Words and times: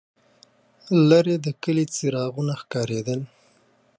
لرې 1.09 1.35
د 1.45 1.47
کلي 1.63 1.85
څراغونه 1.95 2.53
ښکارېدل. 2.61 3.19